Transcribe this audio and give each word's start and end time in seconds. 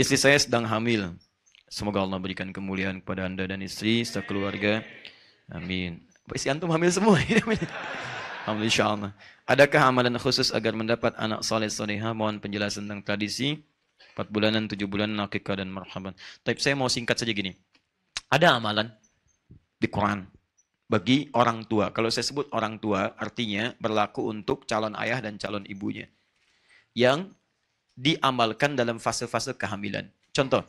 Istri 0.00 0.16
saya 0.16 0.40
sedang 0.40 0.64
hamil. 0.64 1.12
Semoga 1.68 2.00
Allah 2.00 2.16
berikan 2.16 2.48
kemuliaan 2.56 3.04
kepada 3.04 3.28
anda 3.28 3.44
dan 3.44 3.60
istri, 3.60 4.00
serta 4.00 4.24
keluarga. 4.24 4.80
Amin. 5.52 6.00
Istri 6.24 6.56
antum 6.56 6.72
hamil 6.72 6.88
semua. 6.88 7.20
Alhamdulillah. 8.48 9.12
Adakah 9.44 9.92
amalan 9.92 10.16
khusus 10.16 10.56
agar 10.56 10.72
mendapat 10.72 11.12
anak 11.20 11.44
saleh 11.44 11.68
soleha? 11.68 12.16
Mohon 12.16 12.40
penjelasan 12.40 12.88
tentang 12.88 13.04
tradisi. 13.04 13.60
4 14.16 14.32
bulanan, 14.32 14.72
7 14.72 14.88
bulan, 14.88 15.12
akikah 15.20 15.60
dan 15.60 15.68
marhaban. 15.68 16.16
Tapi 16.40 16.56
saya 16.64 16.72
mau 16.80 16.88
singkat 16.88 17.20
saja 17.20 17.36
gini. 17.36 17.52
Ada 18.32 18.56
amalan 18.56 18.88
di 19.76 19.84
Quran 19.84 20.24
bagi 20.88 21.28
orang 21.36 21.68
tua. 21.68 21.92
Kalau 21.92 22.08
saya 22.08 22.24
sebut 22.24 22.48
orang 22.56 22.80
tua, 22.80 23.12
artinya 23.20 23.76
berlaku 23.76 24.32
untuk 24.32 24.64
calon 24.64 24.96
ayah 24.96 25.20
dan 25.20 25.36
calon 25.36 25.68
ibunya. 25.68 26.08
Yang 26.96 27.36
diamalkan 28.00 28.72
dalam 28.72 28.96
fase-fase 28.96 29.52
kehamilan. 29.60 30.08
Contoh, 30.32 30.64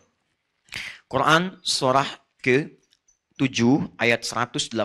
Quran 1.08 1.56
surah 1.64 2.08
ke-7 2.44 3.60
ayat 3.96 4.28
189. 4.28 4.76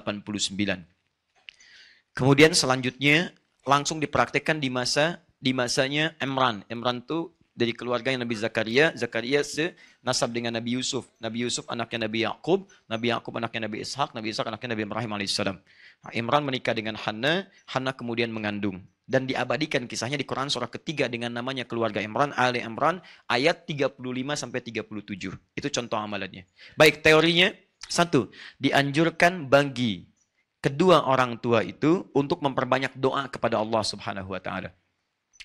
Kemudian 2.14 2.52
selanjutnya 2.54 3.34
langsung 3.66 3.98
dipraktekkan 3.98 4.62
di 4.62 4.70
masa 4.70 5.26
di 5.42 5.50
masanya 5.52 6.14
Imran. 6.22 6.62
Imran 6.70 7.02
itu 7.02 7.34
dari 7.56 7.72
keluarga 7.72 8.12
yang 8.12 8.20
Nabi 8.20 8.36
Zakaria, 8.36 8.92
Zakaria 8.92 9.40
senasab 9.40 10.32
dengan 10.32 10.54
Nabi 10.56 10.76
Yusuf. 10.76 11.08
Nabi 11.20 11.48
Yusuf 11.48 11.64
anaknya 11.72 12.04
Nabi 12.04 12.18
Yakub, 12.28 12.68
Nabi 12.84 13.12
Yakub 13.12 13.32
anaknya 13.36 13.68
Nabi 13.68 13.80
Ishak, 13.80 14.12
Nabi 14.12 14.28
Ishak 14.32 14.46
anaknya 14.48 14.76
Nabi 14.76 14.84
Ibrahim 14.84 15.10
alaihissalam. 15.16 15.56
Nah, 16.04 16.12
Imran 16.12 16.42
menikah 16.44 16.74
dengan 16.76 16.98
Hanna, 16.98 17.46
Hanna 17.70 17.92
kemudian 17.94 18.34
mengandung. 18.34 18.84
Dan 19.06 19.30
diabadikan 19.30 19.86
kisahnya 19.86 20.18
di 20.18 20.26
Quran 20.26 20.50
surah 20.50 20.66
ketiga 20.66 21.06
dengan 21.06 21.30
namanya 21.30 21.62
keluarga 21.62 22.02
Imran, 22.02 22.34
Ali 22.34 22.58
Imran, 22.58 22.98
ayat 23.30 23.62
35 23.62 24.02
sampai 24.34 24.60
37. 24.66 25.30
Itu 25.54 25.68
contoh 25.70 25.94
amalannya. 25.94 26.42
Baik, 26.74 27.06
teorinya 27.06 27.54
satu, 27.86 28.34
dianjurkan 28.58 29.46
bagi 29.46 30.10
kedua 30.58 31.06
orang 31.06 31.38
tua 31.38 31.62
itu 31.62 32.10
untuk 32.10 32.42
memperbanyak 32.42 32.98
doa 32.98 33.30
kepada 33.30 33.62
Allah 33.62 33.86
Subhanahu 33.86 34.34
wa 34.34 34.42
taala. 34.42 34.74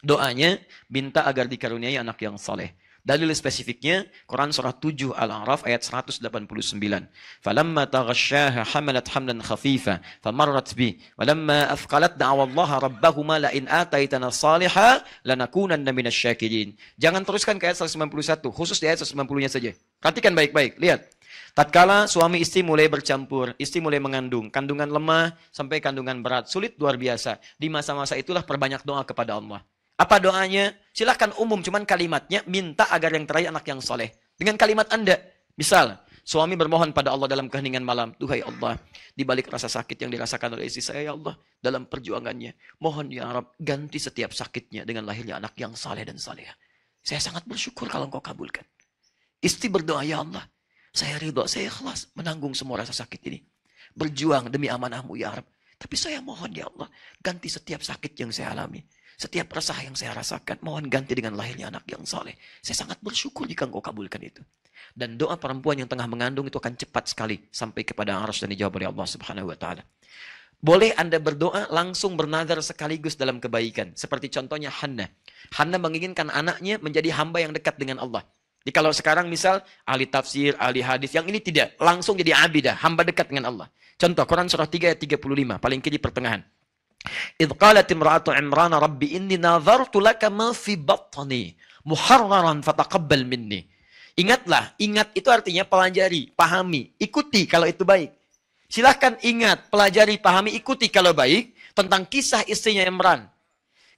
Doanya 0.02 0.58
minta 0.90 1.22
agar 1.30 1.46
dikaruniai 1.46 2.02
anak 2.02 2.18
yang 2.26 2.42
saleh. 2.42 2.74
Dalil 3.02 3.34
spesifiknya 3.34 4.06
Quran 4.30 4.54
surah 4.54 4.78
7 4.78 5.10
Al-A'raf 5.18 5.66
ayat 5.66 5.82
189. 5.82 6.22
Falamma 7.42 7.90
taghasyaha 7.90 8.62
hamalat 8.62 9.10
hamlan 9.10 9.42
khafifa 9.42 10.06
famarrat 10.22 10.70
bi 10.78 11.02
walamma 11.18 11.74
afqalat 11.74 12.14
da'awa 12.14 12.46
Allah 12.46 12.70
rabbahuma 12.78 13.42
la 13.42 13.50
in 13.58 13.66
ataitana 13.66 14.30
saliha 14.30 15.02
lanakunanna 15.26 15.90
minasyakirin. 15.90 16.78
Jangan 17.02 17.26
teruskan 17.26 17.58
ke 17.58 17.74
ayat 17.74 17.82
191, 17.82 18.54
khusus 18.54 18.78
di 18.78 18.86
ayat 18.86 19.02
190-nya 19.02 19.50
saja. 19.50 19.72
Perhatikan 19.98 20.38
baik-baik, 20.38 20.78
lihat. 20.78 21.10
Tatkala 21.52 22.08
suami 22.08 22.40
istri 22.40 22.64
mulai 22.64 22.88
bercampur, 22.88 23.52
istri 23.60 23.84
mulai 23.84 24.00
mengandung, 24.00 24.48
kandungan 24.48 24.88
lemah 24.88 25.36
sampai 25.52 25.84
kandungan 25.84 26.24
berat, 26.24 26.48
sulit 26.48 26.80
luar 26.80 26.96
biasa. 26.96 27.44
Di 27.60 27.68
masa-masa 27.68 28.16
itulah 28.16 28.46
perbanyak 28.46 28.88
doa 28.88 29.04
kepada 29.04 29.36
Allah. 29.36 29.60
Apa 30.02 30.18
doanya? 30.18 30.74
Silahkan 30.98 31.30
umum, 31.38 31.62
cuman 31.62 31.86
kalimatnya 31.86 32.42
minta 32.50 32.90
agar 32.90 33.14
yang 33.14 33.30
terakhir 33.30 33.54
anak 33.54 33.66
yang 33.70 33.78
soleh. 33.86 34.10
Dengan 34.34 34.58
kalimat 34.58 34.90
Anda. 34.90 35.22
Misal, 35.54 35.94
suami 36.26 36.58
bermohon 36.58 36.90
pada 36.90 37.14
Allah 37.14 37.30
dalam 37.30 37.46
keheningan 37.46 37.86
malam. 37.86 38.10
Duhai 38.18 38.42
Allah, 38.42 38.82
di 39.14 39.22
balik 39.22 39.54
rasa 39.54 39.70
sakit 39.70 40.02
yang 40.02 40.10
dirasakan 40.10 40.58
oleh 40.58 40.66
istri 40.66 40.82
saya, 40.82 41.06
ya 41.06 41.14
Allah, 41.14 41.38
dalam 41.62 41.86
perjuangannya. 41.86 42.82
Mohon 42.82 43.14
ya 43.14 43.30
Arab, 43.30 43.54
ganti 43.62 44.02
setiap 44.02 44.34
sakitnya 44.34 44.90
dengan 44.90 45.06
lahirnya 45.06 45.38
anak 45.38 45.54
yang 45.62 45.78
saleh 45.78 46.02
dan 46.02 46.18
saleh. 46.18 46.50
Saya 47.06 47.22
sangat 47.22 47.46
bersyukur 47.46 47.86
kalau 47.86 48.10
engkau 48.10 48.26
kabulkan. 48.26 48.66
Istri 49.38 49.70
berdoa, 49.70 50.02
ya 50.02 50.26
Allah, 50.26 50.50
saya 50.90 51.22
ridho, 51.22 51.46
saya 51.46 51.70
ikhlas 51.70 52.10
menanggung 52.18 52.58
semua 52.58 52.82
rasa 52.82 52.92
sakit 52.98 53.22
ini. 53.30 53.38
Berjuang 53.94 54.50
demi 54.50 54.66
amanahmu 54.66 55.14
ya 55.14 55.30
Arab. 55.38 55.46
Tapi 55.78 55.94
saya 55.94 56.26
mohon 56.26 56.50
ya 56.54 56.66
Allah, 56.74 56.90
ganti 57.22 57.54
setiap 57.54 57.86
sakit 57.86 58.18
yang 58.18 58.34
saya 58.34 58.54
alami. 58.54 58.82
Setiap 59.22 59.54
resah 59.54 59.78
yang 59.86 59.94
saya 59.94 60.18
rasakan, 60.18 60.66
mohon 60.66 60.90
ganti 60.90 61.14
dengan 61.14 61.38
lahirnya 61.38 61.70
anak 61.70 61.86
yang 61.86 62.02
saleh. 62.10 62.34
Saya 62.58 62.74
sangat 62.74 62.98
bersyukur 63.06 63.46
jika 63.46 63.70
engkau 63.70 63.78
kabulkan 63.78 64.18
itu. 64.18 64.42
Dan 64.98 65.14
doa 65.14 65.38
perempuan 65.38 65.78
yang 65.78 65.86
tengah 65.86 66.10
mengandung 66.10 66.50
itu 66.50 66.58
akan 66.58 66.74
cepat 66.74 67.14
sekali 67.14 67.38
sampai 67.54 67.86
kepada 67.86 68.18
arus 68.26 68.42
dan 68.42 68.50
dijawab 68.50 68.82
oleh 68.82 68.90
Allah 68.90 69.06
Subhanahu 69.06 69.54
wa 69.54 69.58
taala. 69.62 69.86
Boleh 70.58 70.98
Anda 70.98 71.22
berdoa 71.22 71.70
langsung 71.70 72.18
bernadar 72.18 72.58
sekaligus 72.66 73.14
dalam 73.14 73.38
kebaikan. 73.38 73.94
Seperti 73.94 74.34
contohnya 74.34 74.74
Hanna. 74.74 75.06
Hanna 75.54 75.78
menginginkan 75.78 76.34
anaknya 76.34 76.82
menjadi 76.82 77.14
hamba 77.14 77.46
yang 77.46 77.54
dekat 77.54 77.78
dengan 77.78 78.02
Allah. 78.02 78.26
Jadi 78.66 78.74
kalau 78.74 78.90
sekarang 78.90 79.30
misal 79.30 79.62
ahli 79.86 80.10
tafsir, 80.10 80.58
ahli 80.58 80.82
hadis, 80.82 81.14
yang 81.14 81.30
ini 81.30 81.38
tidak. 81.38 81.78
Langsung 81.78 82.18
jadi 82.18 82.42
abidah, 82.42 82.74
hamba 82.74 83.06
dekat 83.06 83.30
dengan 83.30 83.54
Allah. 83.54 83.70
Contoh 84.02 84.26
Quran 84.26 84.50
surah 84.50 84.66
3 84.66 84.98
ayat 84.98 85.00
35, 85.02 85.62
paling 85.62 85.78
kiri 85.78 86.02
pertengahan. 86.02 86.42
إذ 87.42 87.58
قالت 87.58 87.90
امرأة 87.92 88.28
عمران 88.30 88.74
ربي 88.78 89.18
إني 89.18 89.38
نظرت 89.42 89.96
لك 89.98 90.22
ما 90.30 90.54
في 90.54 90.78
بطني 90.78 91.58
محررا 91.86 92.54
فتقبل 92.62 93.22
مني 93.26 93.62
Ingatlah, 94.12 94.76
ingat 94.76 95.16
itu 95.16 95.32
artinya 95.32 95.64
pelajari, 95.64 96.36
pahami, 96.36 96.92
ikuti 97.00 97.48
kalau 97.48 97.64
itu 97.64 97.88
baik. 97.88 98.12
Silahkan 98.68 99.16
ingat, 99.24 99.72
pelajari, 99.72 100.20
pahami, 100.20 100.52
ikuti 100.52 100.92
kalau 100.92 101.16
baik 101.16 101.56
tentang 101.72 102.04
kisah 102.04 102.44
istrinya 102.44 102.84
Imran. 102.84 103.24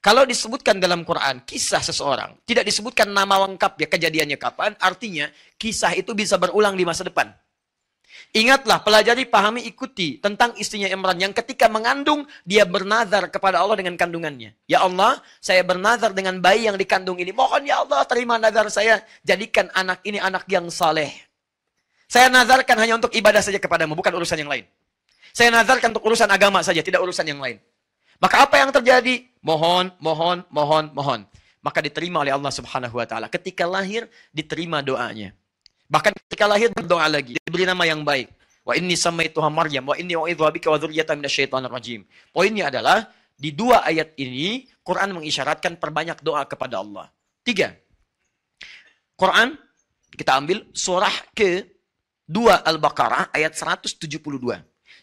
Kalau 0.06 0.22
disebutkan 0.30 0.78
dalam 0.78 1.02
Quran 1.02 1.42
kisah 1.42 1.82
seseorang, 1.82 2.38
tidak 2.46 2.70
disebutkan 2.70 3.10
nama 3.10 3.42
lengkap 3.50 3.74
ya 3.74 3.88
kejadiannya 3.90 4.38
kapan, 4.38 4.78
artinya 4.78 5.34
kisah 5.58 5.98
itu 5.98 6.14
bisa 6.14 6.38
berulang 6.38 6.78
di 6.78 6.86
masa 6.86 7.10
depan. 7.10 7.34
Ingatlah, 8.32 8.80
pelajari, 8.82 9.28
pahami, 9.28 9.68
ikuti 9.68 10.18
tentang 10.24 10.56
istrinya 10.56 10.88
Imran 10.88 11.20
yang 11.20 11.36
ketika 11.36 11.68
mengandung, 11.68 12.24
dia 12.48 12.64
bernazar 12.64 13.28
kepada 13.28 13.60
Allah 13.60 13.76
dengan 13.76 14.00
kandungannya. 14.00 14.56
Ya 14.66 14.82
Allah, 14.82 15.20
saya 15.44 15.62
bernazar 15.68 16.16
dengan 16.16 16.40
bayi 16.40 16.66
yang 16.66 16.80
dikandung 16.80 17.20
ini. 17.20 17.36
Mohon 17.36 17.68
ya 17.68 17.84
Allah, 17.84 18.02
terima 18.08 18.40
nazar 18.40 18.72
saya. 18.72 19.04
Jadikan 19.28 19.68
anak 19.76 20.00
ini 20.08 20.24
anak 20.24 20.48
yang 20.48 20.72
saleh. 20.72 21.12
Saya 22.08 22.30
nazarkan 22.30 22.78
hanya 22.80 22.96
untuk 23.02 23.12
ibadah 23.12 23.42
saja 23.42 23.58
kepadamu, 23.58 23.98
bukan 23.98 24.14
urusan 24.14 24.40
yang 24.40 24.50
lain. 24.50 24.66
Saya 25.34 25.50
nazarkan 25.50 25.92
untuk 25.92 26.06
urusan 26.06 26.30
agama 26.30 26.62
saja, 26.62 26.86
tidak 26.86 27.02
urusan 27.02 27.26
yang 27.26 27.42
lain. 27.42 27.58
Maka 28.22 28.46
apa 28.46 28.56
yang 28.62 28.70
terjadi? 28.70 29.26
Mohon, 29.42 29.92
mohon, 29.98 30.38
mohon, 30.54 30.86
mohon. 30.94 31.20
Maka 31.60 31.82
diterima 31.82 32.22
oleh 32.22 32.32
Allah 32.32 32.54
subhanahu 32.54 32.96
wa 33.02 33.06
ta'ala. 33.10 33.28
Ketika 33.34 33.66
lahir, 33.66 34.06
diterima 34.30 34.80
doanya. 34.86 35.34
Bahkan 35.92 36.14
ketika 36.26 36.46
lahir 36.48 36.70
berdoa 36.72 37.06
lagi, 37.08 37.40
diberi 37.44 37.68
nama 37.68 37.84
yang 37.84 38.02
baik. 38.02 38.32
Wa 38.64 38.80
inni 38.80 38.96
samaituha 38.96 39.52
Maryam 39.52 39.92
wa 39.92 39.96
inni 40.00 40.16
u'idhuha 40.16 40.50
bika 40.56 40.72
wa 40.72 40.80
dzurriyyatan 40.80 41.20
minasyaitonir 41.20 41.68
rajim. 41.68 42.08
Poinnya 42.32 42.72
adalah 42.72 43.12
di 43.36 43.52
dua 43.52 43.84
ayat 43.84 44.16
ini 44.16 44.72
Quran 44.88 45.20
mengisyaratkan 45.20 45.76
perbanyak 45.76 46.24
doa 46.24 46.48
kepada 46.48 46.80
Allah. 46.80 47.12
Tiga. 47.44 47.76
Quran 49.20 49.60
kita 50.14 50.38
ambil 50.38 50.64
surah 50.72 51.14
ke 51.34 51.74
2 52.30 52.64
Al-Baqarah 52.64 53.34
ayat 53.36 53.52
172. 53.58 54.00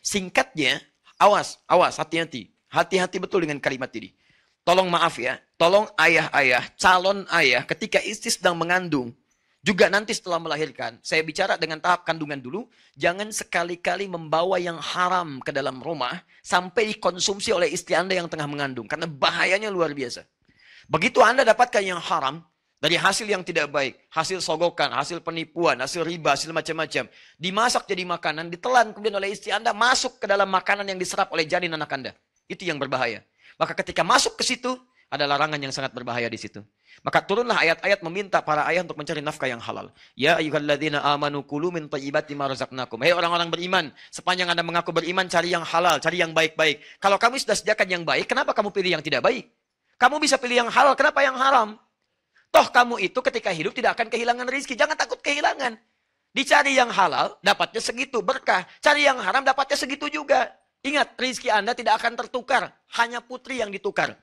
Singkatnya, 0.01 0.81
awas, 1.21 1.61
awas, 1.69 2.01
hati-hati. 2.01 2.49
Hati-hati 2.71 3.21
betul 3.21 3.45
dengan 3.45 3.61
kalimat 3.61 3.91
ini. 3.93 4.15
Tolong 4.63 4.87
maaf 4.87 5.19
ya, 5.19 5.41
tolong 5.59 5.89
ayah-ayah, 5.99 6.63
calon 6.79 7.27
ayah 7.35 7.65
ketika 7.67 7.99
istri 8.01 8.31
sedang 8.31 8.55
mengandung, 8.55 9.11
juga 9.61 9.93
nanti 9.93 10.17
setelah 10.17 10.41
melahirkan, 10.41 10.97
saya 11.05 11.21
bicara 11.21 11.61
dengan 11.61 11.77
tahap 11.85 12.09
kandungan 12.09 12.41
dulu, 12.41 12.65
jangan 12.97 13.29
sekali-kali 13.29 14.09
membawa 14.09 14.57
yang 14.57 14.81
haram 14.81 15.37
ke 15.45 15.53
dalam 15.53 15.85
rumah 15.85 16.17
sampai 16.41 16.97
dikonsumsi 16.97 17.53
oleh 17.53 17.69
istri 17.69 17.93
Anda 17.93 18.17
yang 18.17 18.25
tengah 18.25 18.49
mengandung. 18.49 18.89
Karena 18.89 19.05
bahayanya 19.05 19.69
luar 19.69 19.93
biasa. 19.93 20.25
Begitu 20.89 21.21
Anda 21.21 21.45
dapatkan 21.45 21.85
yang 21.85 22.01
haram, 22.01 22.41
dari 22.81 22.97
hasil 22.97 23.29
yang 23.29 23.45
tidak 23.45 23.69
baik, 23.69 24.01
hasil 24.09 24.41
sogokan, 24.41 24.89
hasil 24.97 25.21
penipuan, 25.21 25.77
hasil 25.77 26.01
riba, 26.09 26.33
hasil 26.33 26.49
macam-macam. 26.57 27.13
Dimasak 27.37 27.85
jadi 27.85 28.09
makanan, 28.09 28.49
ditelan 28.49 28.97
kemudian 28.97 29.21
oleh 29.21 29.37
istri 29.37 29.53
Anda, 29.53 29.77
masuk 29.77 30.17
ke 30.17 30.25
dalam 30.25 30.49
makanan 30.49 30.89
yang 30.89 30.97
diserap 30.97 31.29
oleh 31.37 31.45
janin 31.45 31.77
anak 31.77 31.93
Anda. 31.93 32.17
Itu 32.49 32.65
yang 32.65 32.81
berbahaya. 32.81 33.21
Maka 33.61 33.77
ketika 33.77 34.01
masuk 34.01 34.41
ke 34.41 34.49
situ, 34.49 34.73
ada 35.11 35.27
larangan 35.27 35.59
yang 35.59 35.75
sangat 35.75 35.91
berbahaya 35.91 36.31
di 36.31 36.39
situ. 36.39 36.63
Maka 37.03 37.19
turunlah 37.27 37.59
ayat-ayat 37.59 37.99
meminta 38.07 38.39
para 38.47 38.63
ayah 38.71 38.87
untuk 38.87 38.95
mencari 38.95 39.19
nafkah 39.19 39.51
yang 39.51 39.59
halal. 39.59 39.91
Ya 40.15 40.39
ayyuhalladzina 40.39 41.03
amanu 41.03 41.43
kulu 41.43 41.75
min 41.75 41.91
thayyibati 41.91 42.39
ma 42.39 42.47
razaqnakum. 42.47 43.03
Hei 43.03 43.11
orang-orang 43.11 43.51
beriman, 43.51 43.91
sepanjang 44.15 44.55
Anda 44.55 44.63
mengaku 44.63 44.95
beriman 44.95 45.27
cari 45.27 45.51
yang 45.51 45.67
halal, 45.67 45.99
cari 45.99 46.23
yang 46.23 46.31
baik-baik. 46.31 46.79
Kalau 47.03 47.19
kamu 47.19 47.43
sudah 47.43 47.59
sediakan 47.59 47.89
yang 47.91 48.03
baik, 48.07 48.31
kenapa 48.31 48.55
kamu 48.55 48.71
pilih 48.71 48.95
yang 48.95 49.03
tidak 49.03 49.27
baik? 49.27 49.51
Kamu 49.99 50.23
bisa 50.23 50.39
pilih 50.39 50.63
yang 50.63 50.71
halal, 50.71 50.95
kenapa 50.95 51.27
yang 51.27 51.35
haram? 51.35 51.75
Toh 52.55 52.67
kamu 52.71 53.03
itu 53.03 53.19
ketika 53.19 53.51
hidup 53.51 53.75
tidak 53.75 53.99
akan 53.99 54.07
kehilangan 54.15 54.47
rezeki. 54.47 54.79
Jangan 54.79 54.95
takut 54.95 55.19
kehilangan. 55.19 55.75
Dicari 56.31 56.79
yang 56.79 56.95
halal, 56.95 57.35
dapatnya 57.43 57.83
segitu 57.83 58.23
berkah. 58.23 58.63
Cari 58.79 59.11
yang 59.11 59.19
haram, 59.19 59.43
dapatnya 59.43 59.75
segitu 59.75 60.07
juga. 60.07 60.55
Ingat, 60.87 61.19
rezeki 61.19 61.51
Anda 61.51 61.75
tidak 61.75 61.99
akan 61.99 62.15
tertukar. 62.15 62.71
Hanya 62.95 63.19
putri 63.19 63.59
yang 63.59 63.75
ditukar. 63.75 64.15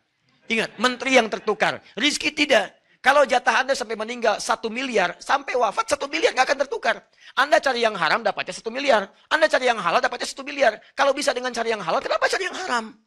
Ingat, 0.47 0.79
menteri 0.79 1.19
yang 1.19 1.27
tertukar. 1.27 1.83
Rizki 1.99 2.31
tidak. 2.31 2.75
Kalau 3.03 3.23
jatah 3.23 3.63
Anda 3.63 3.77
sampai 3.77 3.95
meninggal 3.95 4.41
satu 4.41 4.67
miliar, 4.67 5.15
sampai 5.21 5.55
wafat 5.55 5.95
satu 5.95 6.09
miliar 6.11 6.33
nggak 6.33 6.47
akan 6.49 6.59
tertukar. 6.67 6.95
Anda 7.37 7.61
cari 7.61 7.85
yang 7.85 7.95
haram 7.95 8.25
dapatnya 8.25 8.51
satu 8.57 8.73
miliar. 8.73 9.07
Anda 9.31 9.47
cari 9.47 9.69
yang 9.69 9.79
halal 9.79 10.01
dapatnya 10.01 10.27
satu 10.27 10.43
miliar. 10.43 10.81
Kalau 10.97 11.13
bisa 11.13 11.31
dengan 11.31 11.53
cari 11.53 11.71
yang 11.71 11.79
halal, 11.79 12.01
kenapa 12.03 12.25
cari 12.27 12.43
yang 12.49 12.57
haram? 12.57 12.97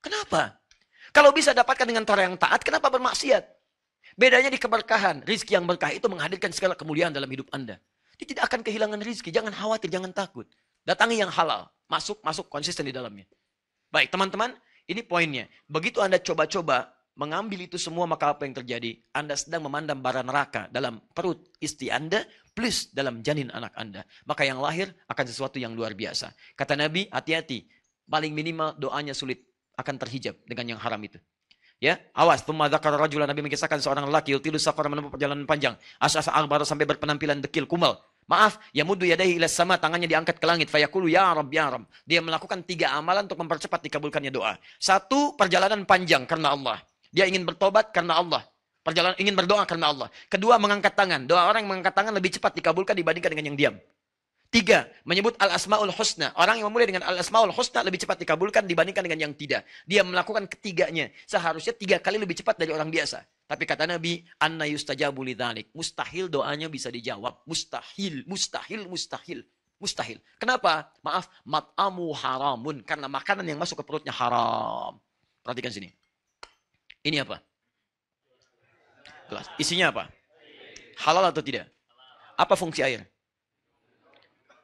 Kenapa? 0.00 0.62
Kalau 1.10 1.34
bisa 1.34 1.50
dapatkan 1.50 1.86
dengan 1.88 2.04
cara 2.06 2.24
yang 2.24 2.38
taat, 2.38 2.62
kenapa 2.62 2.88
bermaksiat? 2.88 3.44
Bedanya 4.14 4.48
di 4.48 4.58
keberkahan. 4.60 5.26
Rizki 5.26 5.58
yang 5.58 5.66
berkah 5.66 5.90
itu 5.92 6.06
menghadirkan 6.06 6.54
segala 6.54 6.78
kemuliaan 6.78 7.10
dalam 7.10 7.28
hidup 7.28 7.50
Anda. 7.50 7.82
Dia 8.18 8.26
tidak 8.26 8.50
akan 8.50 8.60
kehilangan 8.66 8.98
rizki. 8.98 9.30
Jangan 9.30 9.54
khawatir, 9.54 9.94
jangan 9.94 10.10
takut. 10.10 10.50
Datangi 10.82 11.22
yang 11.22 11.30
halal. 11.30 11.70
Masuk, 11.86 12.18
masuk 12.26 12.50
konsisten 12.50 12.82
di 12.82 12.90
dalamnya. 12.90 13.24
Baik, 13.94 14.10
teman-teman. 14.10 14.58
Ini 14.88 15.04
poinnya. 15.04 15.44
Begitu 15.68 16.00
Anda 16.00 16.16
coba-coba 16.16 16.88
mengambil 17.12 17.68
itu 17.68 17.76
semua 17.76 18.08
maka 18.08 18.32
apa 18.32 18.48
yang 18.48 18.56
terjadi? 18.56 18.96
Anda 19.12 19.36
sedang 19.36 19.68
memandang 19.68 20.00
bara 20.00 20.24
neraka 20.24 20.72
dalam 20.72 21.04
perut 21.12 21.44
istri 21.60 21.92
Anda 21.92 22.24
plus 22.56 22.88
dalam 22.96 23.20
janin 23.20 23.52
anak 23.52 23.76
Anda. 23.76 24.08
Maka 24.24 24.48
yang 24.48 24.64
lahir 24.64 24.88
akan 25.04 25.24
sesuatu 25.28 25.60
yang 25.60 25.76
luar 25.76 25.92
biasa. 25.92 26.32
Kata 26.56 26.72
Nabi, 26.72 27.04
hati-hati. 27.12 27.68
Paling 28.08 28.32
minimal 28.32 28.80
doanya 28.80 29.12
sulit 29.12 29.44
akan 29.76 30.00
terhijab 30.00 30.40
dengan 30.48 30.72
yang 30.72 30.80
haram 30.80 30.98
itu. 31.04 31.20
Ya, 31.78 32.00
awas. 32.10 32.42
Thumma 32.42 32.66
dzakara 32.66 32.96
rajulan 32.96 33.28
Nabi 33.28 33.44
mengisahkan 33.44 33.78
seorang 33.78 34.08
lelaki 34.08 34.34
yutilu 34.34 34.56
safar 34.56 34.88
menempuh 34.88 35.12
perjalanan 35.14 35.44
panjang. 35.44 35.76
Asa-asa 36.02 36.32
akbar 36.34 36.64
sampai 36.64 36.88
berpenampilan 36.88 37.38
dekil 37.44 37.68
kumal. 37.68 38.00
Maaf, 38.28 38.60
ya 38.76 38.84
mudu 38.84 39.08
yadaihi 39.08 39.40
ila 39.40 39.48
sama, 39.48 39.80
tangannya 39.80 40.04
diangkat 40.04 40.36
ke 40.36 40.44
langit. 40.44 40.68
Fayakulu 40.68 41.08
ya 41.08 41.32
Rab, 41.32 41.48
ya 41.48 41.72
Rab. 41.72 41.88
Dia 42.04 42.20
melakukan 42.20 42.60
tiga 42.60 42.92
amalan 42.92 43.24
untuk 43.24 43.40
mempercepat 43.40 43.80
dikabulkannya 43.88 44.28
doa. 44.28 44.60
Satu, 44.76 45.32
perjalanan 45.32 45.88
panjang 45.88 46.28
karena 46.28 46.52
Allah. 46.52 46.76
Dia 47.08 47.24
ingin 47.24 47.48
bertobat 47.48 47.88
karena 47.88 48.20
Allah. 48.20 48.44
Perjalanan 48.84 49.16
ingin 49.16 49.32
berdoa 49.32 49.64
karena 49.64 49.88
Allah. 49.88 50.08
Kedua, 50.28 50.60
mengangkat 50.60 50.92
tangan. 50.92 51.24
Doa 51.24 51.48
orang 51.48 51.64
yang 51.64 51.70
mengangkat 51.72 51.96
tangan 51.96 52.12
lebih 52.12 52.36
cepat 52.36 52.52
dikabulkan 52.52 52.92
dibandingkan 52.92 53.32
dengan 53.32 53.46
yang 53.48 53.56
diam. 53.56 53.74
Tiga, 54.48 54.88
menyebut 55.04 55.36
al-asma'ul 55.36 55.92
husna. 55.92 56.32
Orang 56.32 56.56
yang 56.56 56.72
memulai 56.72 56.88
dengan 56.88 57.04
al-asma'ul 57.04 57.52
husna 57.52 57.84
lebih 57.84 58.00
cepat 58.00 58.16
dikabulkan 58.24 58.64
dibandingkan 58.64 59.04
dengan 59.04 59.28
yang 59.28 59.34
tidak. 59.36 59.68
Dia 59.84 60.00
melakukan 60.00 60.48
ketiganya. 60.48 61.12
Seharusnya 61.28 61.76
tiga 61.76 62.00
kali 62.00 62.16
lebih 62.16 62.32
cepat 62.32 62.56
dari 62.56 62.72
orang 62.72 62.88
biasa. 62.88 63.20
Tapi 63.44 63.68
kata 63.68 63.84
Nabi, 63.84 64.24
anna 64.40 64.64
yustajabu 64.64 65.20
lidhalik. 65.20 65.68
Mustahil 65.76 66.32
doanya 66.32 66.72
bisa 66.72 66.88
dijawab. 66.88 67.44
Mustahil, 67.44 68.24
mustahil, 68.24 68.88
mustahil. 68.88 69.44
Mustahil. 69.76 70.16
Kenapa? 70.40 70.96
Maaf, 71.04 71.28
mat'amu 71.44 72.08
haramun. 72.16 72.80
Karena 72.88 73.04
makanan 73.04 73.44
yang 73.44 73.60
masuk 73.60 73.76
ke 73.80 73.84
perutnya 73.84 74.16
haram. 74.16 74.96
Perhatikan 75.44 75.76
sini. 75.76 75.92
Ini 77.04 77.20
apa? 77.20 77.44
Gelas. 79.28 79.44
Isinya 79.60 79.92
apa? 79.92 80.08
Halal 81.04 81.28
atau 81.28 81.44
tidak? 81.44 81.68
Apa 82.40 82.56
fungsi 82.56 82.80
air? 82.80 83.04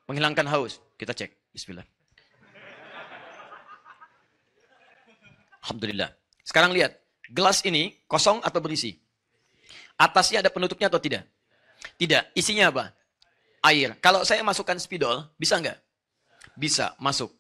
Menghilangkan 0.09 0.47
haus. 0.51 0.81
Kita 1.01 1.17
cek. 1.17 1.53
Bismillah. 1.55 1.87
Alhamdulillah. 5.65 6.13
Sekarang 6.45 6.73
lihat. 6.77 7.01
Gelas 7.25 7.65
ini 7.65 8.05
kosong 8.05 8.45
atau 8.45 8.61
berisi? 8.61 9.01
Atasnya 9.97 10.45
ada 10.45 10.53
penutupnya 10.53 10.93
atau 10.93 11.01
tidak? 11.01 11.25
Tidak. 11.97 12.37
Isinya 12.37 12.69
apa? 12.69 12.93
Air. 13.65 13.97
Kalau 14.05 14.29
saya 14.29 14.45
masukkan 14.45 14.77
spidol, 14.77 15.25
bisa 15.41 15.57
nggak? 15.57 15.81
Bisa. 16.53 16.93
Masuk. 17.01 17.33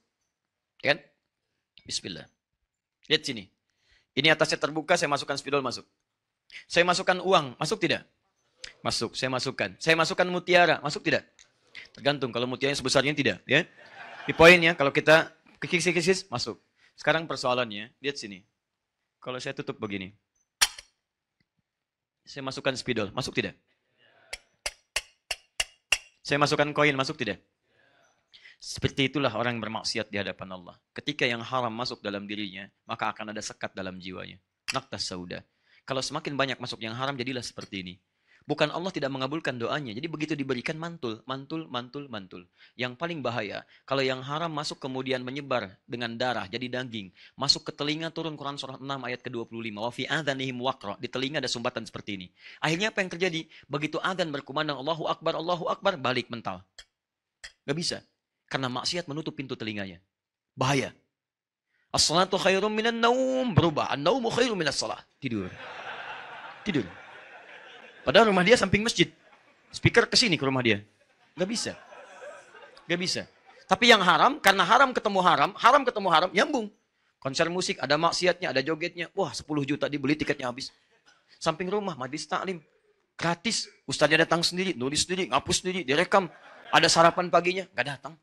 Kan? 0.81 0.97
Bismillah. 1.85 2.25
Lihat 3.13 3.23
sini. 3.29 3.45
Ini 4.15 4.33
atasnya 4.33 4.57
terbuka, 4.57 4.95
saya 4.95 5.11
masukkan 5.11 5.35
spidol 5.35 5.61
masuk. 5.61 5.85
Saya 6.71 6.87
masukkan 6.87 7.19
uang, 7.19 7.59
masuk 7.59 7.83
tidak? 7.83 8.07
Masuk, 8.81 9.13
saya 9.19 9.29
masukkan. 9.29 9.75
Saya 9.83 9.99
masukkan 9.99 10.25
mutiara, 10.31 10.79
masuk 10.81 11.03
tidak? 11.03 11.27
Tergantung, 11.95 12.31
kalau 12.31 12.47
mutiaranya 12.47 12.79
sebesarnya 12.79 13.13
tidak. 13.15 13.39
ya. 13.45 13.67
Di 14.25 14.33
poinnya, 14.33 14.73
kalau 14.79 14.95
kita 14.95 15.35
kikis-kikis, 15.61 16.31
masuk. 16.33 16.61
Sekarang 16.95 17.27
persoalannya, 17.27 17.93
lihat 18.01 18.17
sini. 18.17 18.47
Kalau 19.19 19.37
saya 19.43 19.57
tutup 19.57 19.77
begini. 19.81 20.15
Saya 22.25 22.41
masukkan 22.41 22.73
spidol, 22.73 23.13
masuk 23.13 23.37
tidak? 23.37 23.59
Saya 26.25 26.41
masukkan 26.41 26.73
koin, 26.73 26.97
masuk 26.97 27.21
tidak? 27.21 27.45
Seperti 28.57 29.13
itulah 29.13 29.29
orang 29.37 29.61
yang 29.61 29.65
bermaksiat 29.69 30.09
di 30.09 30.17
hadapan 30.17 30.57
Allah. 30.57 30.81
Ketika 30.97 31.29
yang 31.29 31.45
haram 31.45 31.69
masuk 31.69 32.01
dalam 32.01 32.25
dirinya, 32.25 32.65
maka 32.89 33.13
akan 33.13 33.37
ada 33.37 33.45
sekat 33.45 33.77
dalam 33.77 34.01
jiwanya. 34.01 34.41
Naktas 34.73 35.05
sauda. 35.05 35.45
Kalau 35.85 36.01
semakin 36.01 36.33
banyak 36.33 36.57
masuk 36.57 36.81
yang 36.81 36.97
haram, 36.97 37.13
jadilah 37.13 37.45
seperti 37.45 37.85
ini. 37.85 37.95
Bukan 38.45 38.69
Allah 38.69 38.93
tidak 38.93 39.09
mengabulkan 39.09 39.57
doanya. 39.57 39.97
Jadi 39.97 40.05
begitu 40.05 40.33
diberikan 40.37 40.77
mantul, 40.77 41.25
mantul, 41.25 41.65
mantul, 41.73 42.05
mantul. 42.13 42.45
Yang 42.77 43.01
paling 43.01 43.25
bahaya, 43.25 43.65
kalau 43.89 44.05
yang 44.05 44.21
haram 44.21 44.53
masuk 44.53 44.77
kemudian 44.85 45.25
menyebar 45.25 45.81
dengan 45.89 46.13
darah, 46.13 46.45
jadi 46.45 46.69
daging. 46.69 47.09
Masuk 47.41 47.65
ke 47.65 47.73
telinga, 47.73 48.13
turun 48.13 48.37
Quran 48.37 48.61
surah 48.61 48.77
6 48.77 48.85
ayat 48.85 49.25
ke-25. 49.25 49.81
Wa 49.81 49.89
fi 49.89 50.05
adhanihim 50.05 50.61
waqra. 50.61 51.01
Di 51.01 51.09
telinga 51.09 51.41
ada 51.41 51.49
sumbatan 51.49 51.89
seperti 51.89 52.21
ini. 52.21 52.27
Akhirnya 52.61 52.93
apa 52.93 53.01
yang 53.01 53.11
terjadi? 53.17 53.49
Begitu 53.65 53.97
adhan 54.05 54.29
berkumandang 54.29 54.77
Allahu 54.77 55.09
Akbar, 55.09 55.41
Allahu 55.41 55.65
Akbar, 55.73 55.97
balik 55.97 56.29
mental. 56.29 56.61
Gak 57.65 57.77
bisa. 57.81 58.05
Karena 58.45 58.69
maksiat 58.69 59.09
menutup 59.09 59.33
pintu 59.33 59.57
telinganya. 59.57 60.05
Bahaya. 60.53 60.93
As-salatu 61.97 62.37
khairum 62.37 62.69
minan 62.69 63.01
naum. 63.01 63.57
Berubah. 63.57 63.89
An-naumu 63.89 64.29
khairum 64.29 64.61
minas 64.61 64.77
salat. 64.77 65.01
Tidur. 65.17 65.49
Tidur. 66.61 66.85
Padahal 68.05 68.29
rumah 68.29 68.45
dia 68.45 68.55
samping 68.61 68.85
masjid. 68.85 69.09
Speaker 69.73 70.07
ke 70.07 70.15
sini 70.15 70.37
ke 70.37 70.45
rumah 70.45 70.61
dia. 70.61 70.85
Gak 71.35 71.49
bisa. 71.49 71.73
Gak 72.85 73.01
bisa. 73.01 73.23
Tapi 73.65 73.89
yang 73.89 74.05
haram, 74.05 74.37
karena 74.39 74.63
haram 74.63 74.93
ketemu 74.93 75.25
haram, 75.25 75.51
haram 75.57 75.83
ketemu 75.83 76.09
haram, 76.13 76.31
nyambung. 76.31 76.69
Konser 77.17 77.49
musik, 77.49 77.81
ada 77.81 77.97
maksiatnya, 77.97 78.53
ada 78.53 78.61
jogetnya. 78.61 79.09
Wah, 79.17 79.33
10 79.33 79.49
juta 79.65 79.89
dibeli 79.89 80.13
tiketnya 80.13 80.53
habis. 80.53 80.69
Samping 81.41 81.73
rumah, 81.73 81.97
majlis 81.97 82.29
taklim. 82.29 82.61
Gratis. 83.17 83.73
Ustaznya 83.89 84.29
datang 84.29 84.45
sendiri, 84.45 84.77
nulis 84.77 85.09
sendiri, 85.09 85.33
ngapus 85.33 85.65
sendiri, 85.65 85.81
direkam. 85.89 86.29
Ada 86.69 86.93
sarapan 86.93 87.33
paginya, 87.33 87.65
gak 87.73 87.87
datang. 87.97 88.15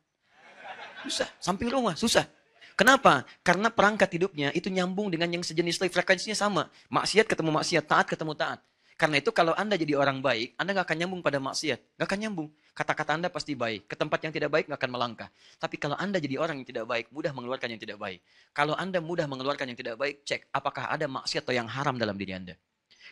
Susah, 1.02 1.26
samping 1.42 1.74
rumah, 1.74 1.98
susah. 1.98 2.30
Kenapa? 2.78 3.26
Karena 3.42 3.74
perangkat 3.74 4.14
hidupnya 4.14 4.54
itu 4.54 4.70
nyambung 4.70 5.10
dengan 5.10 5.30
yang 5.34 5.42
sejenis 5.42 5.82
life 5.82 5.94
frekuensinya 5.94 6.38
sama. 6.38 6.70
Maksiat 6.94 7.26
ketemu 7.26 7.50
maksiat, 7.58 7.84
taat 7.90 8.06
ketemu 8.06 8.38
taat. 8.38 8.62
Karena 9.02 9.18
itu 9.18 9.34
kalau 9.34 9.58
Anda 9.58 9.82
jadi 9.82 9.98
orang 9.98 10.22
baik, 10.22 10.54
Anda 10.62 10.78
nggak 10.78 10.86
akan 10.86 10.98
nyambung 11.02 11.22
pada 11.26 11.42
maksiat. 11.42 11.98
Nggak 11.98 12.06
akan 12.06 12.20
nyambung. 12.22 12.48
Kata-kata 12.78 13.18
Anda 13.18 13.34
pasti 13.34 13.58
baik. 13.58 13.90
Ke 13.90 13.98
tempat 13.98 14.22
yang 14.22 14.30
tidak 14.30 14.54
baik 14.54 14.70
nggak 14.70 14.78
akan 14.78 14.92
melangkah. 14.94 15.34
Tapi 15.58 15.82
kalau 15.82 15.98
Anda 15.98 16.22
jadi 16.22 16.38
orang 16.38 16.62
yang 16.62 16.70
tidak 16.70 16.86
baik, 16.86 17.10
mudah 17.10 17.34
mengeluarkan 17.34 17.74
yang 17.74 17.82
tidak 17.82 17.98
baik. 17.98 18.22
Kalau 18.54 18.78
Anda 18.78 19.02
mudah 19.02 19.26
mengeluarkan 19.26 19.74
yang 19.74 19.80
tidak 19.82 19.98
baik, 19.98 20.22
cek 20.22 20.54
apakah 20.54 20.94
ada 20.94 21.10
maksiat 21.10 21.42
atau 21.42 21.50
yang 21.58 21.66
haram 21.66 21.98
dalam 21.98 22.14
diri 22.14 22.38
Anda. 22.38 22.54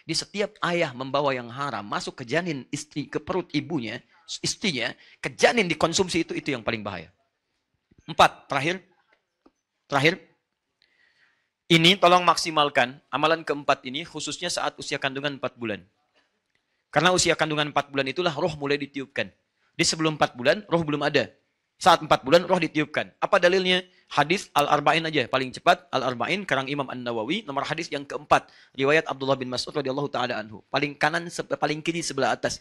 Di 0.05 0.13
setiap 0.13 0.61
ayah 0.61 0.93
membawa 0.93 1.33
yang 1.33 1.49
haram 1.49 1.81
masuk 1.81 2.21
ke 2.21 2.23
janin 2.29 2.69
istri, 2.69 3.09
ke 3.09 3.17
perut 3.17 3.49
ibunya, 3.49 3.97
istrinya, 4.45 4.93
ke 5.17 5.33
janin 5.33 5.65
dikonsumsi 5.65 6.21
itu, 6.21 6.37
itu 6.37 6.53
yang 6.53 6.61
paling 6.61 6.85
bahaya. 6.85 7.09
Empat, 8.05 8.45
terakhir. 8.45 8.85
Terakhir. 9.89 10.21
Ini 11.69 12.01
tolong 12.01 12.25
maksimalkan 12.25 12.97
amalan 13.13 13.45
keempat 13.45 13.85
ini 13.85 14.01
khususnya 14.01 14.49
saat 14.49 14.73
usia 14.81 14.97
kandungan 14.97 15.37
empat 15.37 15.53
bulan. 15.53 15.85
Karena 16.89 17.13
usia 17.13 17.37
kandungan 17.37 17.69
empat 17.69 17.93
bulan 17.93 18.09
itulah 18.09 18.33
roh 18.33 18.57
mulai 18.57 18.81
ditiupkan. 18.81 19.29
Di 19.77 19.85
sebelum 19.85 20.17
empat 20.17 20.33
bulan, 20.33 20.65
roh 20.65 20.81
belum 20.81 21.05
ada. 21.05 21.29
Saat 21.77 22.01
empat 22.01 22.25
bulan, 22.25 22.43
roh 22.49 22.57
ditiupkan. 22.57 23.13
Apa 23.21 23.37
dalilnya? 23.37 23.85
Hadis 24.09 24.49
Al-Arba'in 24.57 25.05
aja, 25.05 25.29
paling 25.29 25.53
cepat. 25.53 25.85
Al-Arba'in, 25.93 26.43
karang 26.43 26.65
Imam 26.65 26.89
An-Nawawi, 26.89 27.45
nomor 27.45 27.63
hadis 27.63 27.87
yang 27.93 28.01
keempat. 28.03 28.49
Riwayat 28.73 29.05
Abdullah 29.05 29.37
bin 29.37 29.47
Mas'ud 29.47 29.71
radhiyallahu 29.71 30.09
taala 30.09 30.41
anhu. 30.41 30.65
Paling 30.73 30.97
kanan, 30.97 31.29
paling 31.55 31.85
kiri 31.85 32.01
sebelah 32.01 32.33
atas. 32.33 32.59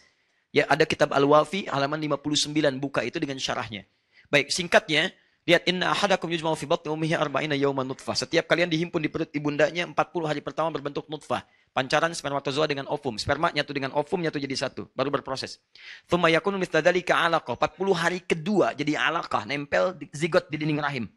Ya, 0.53 0.69
ada 0.69 0.85
kitab 0.85 1.11
Al-Wafi, 1.11 1.65
halaman 1.65 1.97
59, 1.97 2.77
buka 2.77 3.01
itu 3.01 3.17
dengan 3.17 3.41
syarahnya. 3.41 3.89
Baik, 4.29 4.53
singkatnya, 4.53 5.11
Lihat 5.49 5.65
inna 5.65 5.89
ahadakum 5.89 6.29
yujma'u 6.29 6.53
fi 6.53 6.69
batni 6.69 6.93
ummihi 6.93 7.17
arba'ina 7.17 7.57
yawman 7.57 7.81
nutfah. 7.81 8.13
Setiap 8.13 8.45
kalian 8.45 8.69
dihimpun 8.69 9.01
di 9.01 9.09
perut 9.09 9.33
ibundanya 9.33 9.89
40 9.89 10.29
hari 10.29 10.45
pertama 10.45 10.69
berbentuk 10.69 11.09
nutfah. 11.09 11.41
Pancaran 11.73 12.13
spermatozoa 12.13 12.69
dengan 12.69 12.85
ovum. 12.85 13.17
Sperma 13.17 13.49
nyatu 13.49 13.73
dengan 13.73 13.89
ovum 13.97 14.21
nyatu 14.21 14.37
jadi 14.37 14.53
satu. 14.53 14.93
Baru 14.93 15.09
berproses. 15.09 15.57
Thumma 16.05 16.29
yakunu 16.29 16.61
mithla 16.61 16.85
dzalika 16.85 17.17
'alaqah. 17.17 17.57
40 17.57 17.97
hari 17.97 18.21
kedua 18.21 18.77
jadi 18.77 18.93
alaqah, 18.93 19.49
nempel 19.49 19.97
zigot 20.13 20.53
di 20.53 20.61
dinding 20.61 20.85
rahim. 20.85 21.09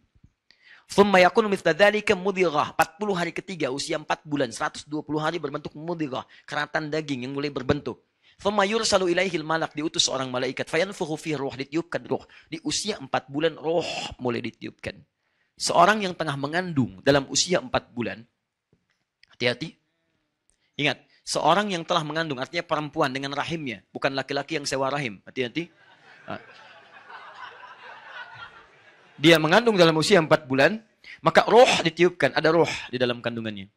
Thumma 0.89 1.21
yakunu 1.21 1.53
dzalika 1.53 2.17
mudghah. 2.17 2.73
40 2.73 3.13
hari 3.13 3.37
ketiga 3.37 3.69
usia 3.69 4.01
4 4.01 4.25
bulan, 4.25 4.49
120 4.49 4.89
hari 5.21 5.37
berbentuk 5.45 5.77
mudghah, 5.77 6.25
keratan 6.49 6.89
daging 6.89 7.29
yang 7.29 7.37
mulai 7.37 7.53
berbentuk. 7.53 8.01
Thumma 8.41 8.65
yursalu 8.65 9.13
ilaihil 9.13 9.45
malak 9.45 9.75
diutus 9.77 10.09
seorang 10.09 10.31
malaikat 10.31 10.71
fayanfukhu 10.71 11.19
fi 11.19 11.37
ruh 11.37 11.53
ditiupkan 11.53 12.05
ruh. 12.07 12.23
Di 12.49 12.63
usia 12.65 12.97
empat 12.97 13.29
bulan 13.29 13.59
roh 13.59 13.87
mulai 14.23 14.41
ditiupkan. 14.41 14.97
Seorang 15.59 16.03
yang 16.05 16.15
tengah 16.17 16.35
mengandung 16.39 17.03
dalam 17.05 17.29
usia 17.29 17.61
empat 17.61 17.93
bulan 17.93 18.25
hati-hati. 19.31 19.77
Ingat, 20.81 21.05
Seorang 21.23 21.71
yang 21.71 21.87
telah 21.87 22.03
mengandung, 22.03 22.43
artinya 22.43 22.67
perempuan 22.67 23.15
dengan 23.15 23.31
rahimnya. 23.31 23.87
Bukan 23.95 24.11
laki-laki 24.11 24.59
yang 24.59 24.67
sewa 24.67 24.91
rahim. 24.91 25.23
Hati-hati. 25.23 25.71
Ah. 26.27 26.43
Dia 29.23 29.39
mengandung 29.39 29.79
dalam 29.79 29.95
usia 29.95 30.19
4 30.19 30.51
bulan, 30.51 30.83
maka 31.23 31.47
roh 31.47 31.69
ditiupkan. 31.87 32.35
Ada 32.35 32.51
roh 32.51 32.71
di 32.91 32.99
dalam 32.99 33.23
kandungannya. 33.23 33.71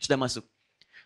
Sudah 0.00 0.16
masuk. 0.16 0.48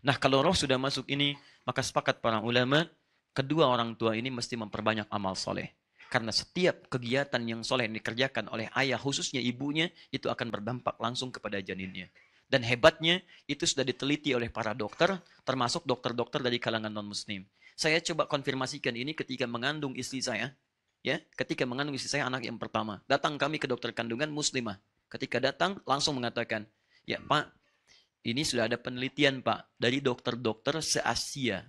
Nah 0.06 0.14
kalau 0.14 0.46
roh 0.46 0.54
sudah 0.54 0.78
masuk 0.78 1.10
ini, 1.10 1.34
maka 1.70 1.86
sepakat 1.86 2.18
para 2.18 2.42
ulama, 2.42 2.90
kedua 3.30 3.70
orang 3.70 3.94
tua 3.94 4.18
ini 4.18 4.26
mesti 4.26 4.58
memperbanyak 4.58 5.06
amal 5.06 5.38
soleh. 5.38 5.70
Karena 6.10 6.34
setiap 6.34 6.90
kegiatan 6.90 7.38
yang 7.46 7.62
soleh 7.62 7.86
yang 7.86 7.94
dikerjakan 7.94 8.50
oleh 8.50 8.66
ayah, 8.74 8.98
khususnya 8.98 9.38
ibunya, 9.38 9.86
itu 10.10 10.26
akan 10.26 10.50
berdampak 10.50 10.98
langsung 10.98 11.30
kepada 11.30 11.62
janinnya. 11.62 12.10
Dan 12.50 12.66
hebatnya, 12.66 13.22
itu 13.46 13.62
sudah 13.62 13.86
diteliti 13.86 14.34
oleh 14.34 14.50
para 14.50 14.74
dokter, 14.74 15.14
termasuk 15.46 15.86
dokter-dokter 15.86 16.42
dari 16.42 16.58
kalangan 16.58 16.90
non-muslim. 16.90 17.46
Saya 17.78 18.02
coba 18.02 18.26
konfirmasikan 18.26 18.98
ini 18.98 19.14
ketika 19.14 19.46
mengandung 19.46 19.94
istri 19.94 20.18
saya. 20.18 20.50
ya 21.06 21.22
Ketika 21.38 21.62
mengandung 21.62 21.94
istri 21.94 22.10
saya 22.10 22.26
anak 22.26 22.42
yang 22.42 22.58
pertama. 22.58 22.98
Datang 23.06 23.38
kami 23.38 23.62
ke 23.62 23.70
dokter 23.70 23.94
kandungan 23.94 24.34
muslimah. 24.34 24.82
Ketika 25.06 25.38
datang, 25.38 25.78
langsung 25.86 26.18
mengatakan, 26.18 26.66
ya 27.06 27.22
Pak, 27.22 27.54
ini 28.20 28.44
sudah 28.44 28.68
ada 28.68 28.76
penelitian 28.76 29.40
Pak, 29.40 29.80
dari 29.80 30.04
dokter-dokter 30.04 30.84
se-Asia, 30.84 31.64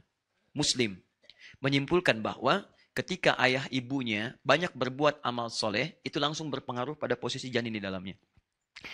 muslim. 0.52 1.00
Menyimpulkan 1.64 2.20
bahwa 2.20 2.68
ketika 2.92 3.40
ayah 3.40 3.64
ibunya 3.72 4.36
banyak 4.44 4.76
berbuat 4.76 5.24
amal 5.24 5.48
soleh, 5.48 5.96
itu 6.04 6.20
langsung 6.20 6.52
berpengaruh 6.52 7.00
pada 7.00 7.16
posisi 7.16 7.48
janin 7.48 7.72
di 7.72 7.82
dalamnya. 7.84 8.20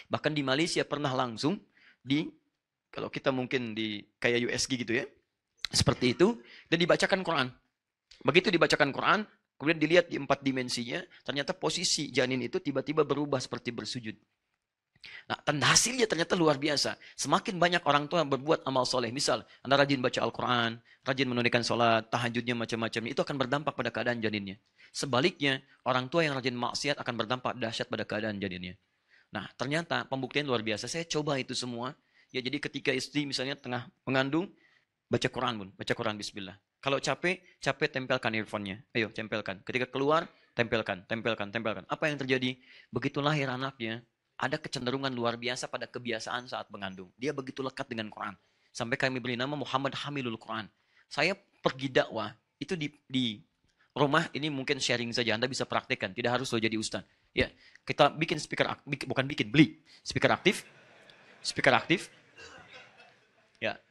Bahkan 0.10 0.32
di 0.38 0.44
Malaysia 0.46 0.86
pernah 0.86 1.10
langsung 1.18 1.58
di, 2.04 2.30
kalau 2.94 3.10
kita 3.10 3.34
mungkin 3.34 3.74
di 3.74 4.06
kayak 4.22 4.54
USG 4.54 4.86
gitu 4.86 4.94
ya, 5.02 5.06
seperti 5.74 6.14
itu, 6.14 6.38
dan 6.70 6.78
dibacakan 6.78 7.26
Quran. 7.26 7.48
Begitu 8.22 8.54
dibacakan 8.54 8.90
Quran, 8.94 9.20
kemudian 9.58 9.80
dilihat 9.82 10.06
di 10.14 10.22
empat 10.22 10.46
dimensinya, 10.46 11.02
ternyata 11.26 11.58
posisi 11.58 12.14
janin 12.14 12.46
itu 12.46 12.62
tiba-tiba 12.62 13.02
berubah 13.02 13.42
seperti 13.42 13.74
bersujud. 13.74 14.16
Nah, 15.28 15.38
tanda 15.44 15.68
hasilnya 15.70 16.06
ternyata 16.06 16.34
luar 16.34 16.58
biasa. 16.62 16.96
Semakin 17.18 17.58
banyak 17.58 17.84
orang 17.86 18.06
tua 18.06 18.24
berbuat 18.24 18.66
amal 18.68 18.84
soleh. 18.84 19.10
Misal, 19.12 19.46
Anda 19.62 19.80
rajin 19.80 20.00
baca 20.00 20.20
Al-Quran, 20.24 20.80
rajin 21.06 21.28
menunaikan 21.28 21.64
sholat, 21.64 22.10
tahajudnya 22.12 22.56
macam-macam. 22.56 23.02
Itu 23.08 23.22
akan 23.24 23.36
berdampak 23.36 23.74
pada 23.76 23.90
keadaan 23.90 24.20
janinnya. 24.20 24.58
Sebaliknya, 24.92 25.62
orang 25.86 26.10
tua 26.10 26.26
yang 26.26 26.34
rajin 26.36 26.56
maksiat 26.56 26.98
akan 27.00 27.14
berdampak 27.16 27.54
dahsyat 27.60 27.88
pada 27.88 28.04
keadaan 28.04 28.40
janinnya. 28.42 28.76
Nah, 29.32 29.46
ternyata 29.60 30.08
pembuktian 30.08 30.48
luar 30.48 30.64
biasa. 30.64 30.88
Saya 30.88 31.04
coba 31.06 31.38
itu 31.38 31.52
semua. 31.52 31.92
Ya, 32.32 32.44
jadi 32.44 32.60
ketika 32.60 32.92
istri 32.92 33.24
misalnya 33.24 33.56
tengah 33.56 33.88
mengandung, 34.04 34.52
baca 35.08 35.28
Quran 35.32 35.54
pun, 35.64 35.68
baca 35.76 35.94
Quran 35.96 36.16
Bismillah. 36.20 36.60
Kalau 36.84 37.00
capek, 37.02 37.42
capek 37.60 37.90
tempelkan 37.90 38.32
earphone-nya. 38.38 38.84
Ayo, 38.96 39.12
tempelkan. 39.12 39.60
Ketika 39.66 39.90
keluar, 39.90 40.28
tempelkan, 40.54 41.04
tempelkan, 41.10 41.50
tempelkan. 41.50 41.84
Apa 41.90 42.10
yang 42.10 42.18
terjadi? 42.22 42.58
Begitu 42.94 43.20
lahir 43.20 43.50
anaknya, 43.50 44.02
ada 44.38 44.56
kecenderungan 44.62 45.10
luar 45.10 45.36
biasa 45.36 45.66
pada 45.66 45.90
kebiasaan 45.90 46.46
saat 46.46 46.70
mengandung. 46.70 47.10
Dia 47.18 47.34
begitu 47.34 47.66
lekat 47.66 47.90
dengan 47.90 48.14
Quran. 48.14 48.38
Sampai 48.70 48.94
kami 48.94 49.18
beri 49.18 49.34
nama 49.34 49.58
Muhammad 49.58 49.98
Hamilul 49.98 50.38
Quran. 50.38 50.70
Saya 51.10 51.34
pergi 51.66 51.90
dakwah, 51.90 52.30
itu 52.62 52.78
di, 52.78 52.94
di 53.10 53.42
rumah 53.98 54.30
ini 54.38 54.54
mungkin 54.54 54.78
sharing 54.78 55.10
saja. 55.10 55.34
Anda 55.34 55.50
bisa 55.50 55.66
praktekkan, 55.66 56.14
tidak 56.14 56.38
harus 56.38 56.54
lo 56.54 56.62
jadi 56.62 56.78
ustaz. 56.78 57.02
Ya, 57.34 57.50
kita 57.82 58.14
bikin 58.14 58.38
speaker 58.38 58.78
aktif, 58.78 59.10
bukan 59.10 59.26
bikin, 59.26 59.50
beli 59.50 59.82
speaker 60.06 60.30
aktif. 60.30 60.62
Speaker 61.42 61.74
aktif. 61.74 62.14
Ya. 63.58 63.82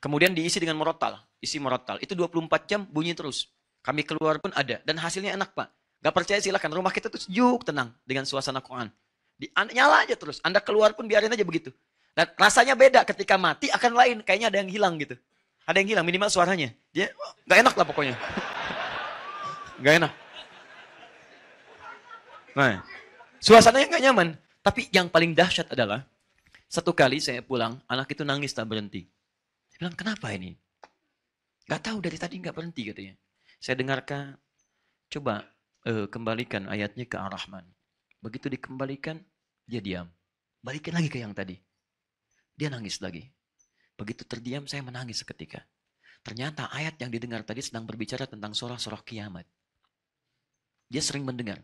Kemudian 0.00 0.32
diisi 0.32 0.56
dengan 0.56 0.80
morotal, 0.80 1.20
isi 1.44 1.60
morotal. 1.60 2.00
Itu 2.00 2.16
24 2.16 2.64
jam 2.64 2.88
bunyi 2.88 3.12
terus. 3.12 3.52
Kami 3.84 4.04
keluar 4.04 4.40
pun 4.40 4.52
ada 4.56 4.80
dan 4.80 4.96
hasilnya 4.96 5.36
enak, 5.36 5.52
Pak. 5.52 5.68
Gak 6.00 6.14
percaya 6.16 6.40
silakan 6.40 6.72
rumah 6.72 6.92
kita 6.92 7.12
tuh 7.12 7.20
sejuk, 7.20 7.68
tenang 7.68 7.92
dengan 8.08 8.24
suasana 8.24 8.64
Quran. 8.64 8.88
Di, 9.40 9.48
nyala 9.72 10.04
aja 10.04 10.12
terus. 10.20 10.36
Anda 10.44 10.60
keluar 10.60 10.92
pun 10.92 11.08
biarin 11.08 11.32
aja 11.32 11.40
begitu. 11.40 11.72
Dan 12.12 12.28
rasanya 12.36 12.76
beda 12.76 13.08
ketika 13.08 13.40
mati 13.40 13.72
akan 13.72 13.96
lain. 13.96 14.16
Kayaknya 14.20 14.52
ada 14.52 14.58
yang 14.60 14.68
hilang 14.68 15.00
gitu. 15.00 15.16
Ada 15.64 15.80
yang 15.80 15.96
hilang 15.96 16.04
minimal 16.04 16.28
suaranya. 16.28 16.68
Dia 16.92 17.08
oh, 17.16 17.32
nggak 17.48 17.58
enak 17.64 17.74
lah 17.80 17.86
pokoknya. 17.88 18.14
Gak 19.80 19.96
enak. 19.96 20.12
Nah, 22.52 22.84
suasananya 23.40 23.96
nggak 23.96 24.04
nyaman. 24.04 24.28
Tapi 24.60 24.92
yang 24.92 25.08
paling 25.08 25.32
dahsyat 25.32 25.72
adalah 25.72 26.04
satu 26.68 26.92
kali 26.92 27.16
saya 27.16 27.40
pulang, 27.40 27.80
anak 27.88 28.12
itu 28.12 28.20
nangis 28.20 28.52
tak 28.52 28.68
berhenti. 28.68 29.08
Saya 29.72 29.88
bilang, 29.88 29.96
kenapa 29.96 30.36
ini? 30.36 30.52
Gak 31.64 31.80
tahu 31.80 32.04
dari 32.04 32.20
tadi 32.20 32.44
nggak 32.44 32.52
berhenti 32.52 32.92
katanya. 32.92 33.14
Saya 33.56 33.80
dengarkan, 33.80 34.36
coba 35.08 35.48
uh, 35.88 36.04
kembalikan 36.12 36.68
ayatnya 36.68 37.08
ke 37.08 37.16
Ar-Rahman. 37.16 37.64
Begitu 38.20 38.52
dikembalikan, 38.52 39.24
dia 39.70 39.78
diam. 39.78 40.10
Balikin 40.58 40.98
lagi 40.98 41.06
ke 41.06 41.22
yang 41.22 41.30
tadi. 41.30 41.54
Dia 42.58 42.68
nangis 42.68 42.98
lagi. 42.98 43.30
Begitu 43.94 44.26
terdiam, 44.26 44.66
saya 44.66 44.82
menangis 44.82 45.22
seketika. 45.22 45.62
Ternyata 46.20 46.68
ayat 46.74 46.98
yang 47.00 47.08
didengar 47.08 47.46
tadi 47.46 47.62
sedang 47.62 47.86
berbicara 47.86 48.26
tentang 48.28 48.52
surah-surah 48.52 49.00
kiamat. 49.06 49.46
Dia 50.90 51.00
sering 51.00 51.22
mendengar. 51.24 51.62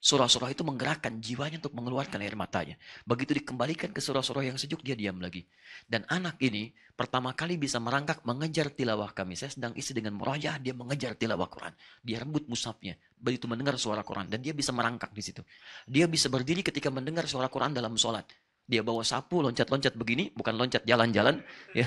Surah-surah 0.00 0.56
itu 0.56 0.64
menggerakkan 0.64 1.20
jiwanya 1.20 1.60
untuk 1.60 1.76
mengeluarkan 1.76 2.24
air 2.24 2.32
matanya. 2.32 2.80
Begitu 3.04 3.36
dikembalikan 3.36 3.92
ke 3.92 4.00
surah-surah 4.00 4.48
yang 4.48 4.56
sejuk, 4.56 4.80
dia 4.80 4.96
diam 4.96 5.20
lagi. 5.20 5.44
Dan 5.84 6.08
anak 6.08 6.40
ini 6.40 6.72
pertama 6.96 7.36
kali 7.36 7.60
bisa 7.60 7.76
merangkak 7.76 8.24
mengejar 8.24 8.72
tilawah 8.72 9.12
kami. 9.12 9.36
Saya 9.36 9.52
sedang 9.52 9.76
isi 9.76 9.92
dengan 9.92 10.16
murajah, 10.16 10.56
dia 10.56 10.72
mengejar 10.72 11.20
tilawah 11.20 11.52
Quran. 11.52 11.76
Dia 12.00 12.24
rebut 12.24 12.48
musafnya. 12.48 12.96
Begitu 13.20 13.44
mendengar 13.44 13.76
suara 13.76 14.00
Quran. 14.00 14.24
Dan 14.24 14.40
dia 14.40 14.56
bisa 14.56 14.72
merangkak 14.72 15.12
di 15.12 15.20
situ. 15.20 15.44
Dia 15.84 16.08
bisa 16.08 16.32
berdiri 16.32 16.64
ketika 16.64 16.88
mendengar 16.88 17.28
suara 17.28 17.52
Quran 17.52 17.76
dalam 17.76 17.92
sholat. 17.92 18.24
Dia 18.64 18.80
bawa 18.80 19.04
sapu, 19.04 19.44
loncat-loncat 19.44 20.00
begini, 20.00 20.32
bukan 20.32 20.56
loncat 20.56 20.80
jalan-jalan. 20.88 21.44
ya. 21.76 21.84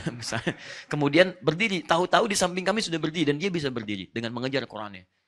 Kemudian 0.86 1.34
berdiri, 1.41 1.82
tahu-tahu 1.82 2.29
di 2.29 2.38
samping 2.38 2.62
kami 2.62 2.86
sudah 2.86 3.01
berdiri. 3.01 3.34
Dan 3.34 3.41
dia 3.41 3.50
bisa 3.50 3.74
berdiri 3.74 4.13
dengan 4.13 4.38
mengejar 4.38 4.70
Qurannya. 4.70 5.23